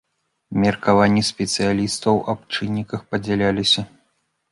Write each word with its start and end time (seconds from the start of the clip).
Меркаванні 0.61 1.21
спецыялістаў 1.31 2.21
аб 2.33 2.39
чынніках 2.57 3.05
падзяліліся. 3.13 3.81